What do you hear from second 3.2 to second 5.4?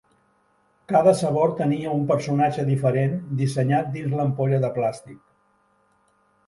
dissenyat dins l'ampolla de plàstic.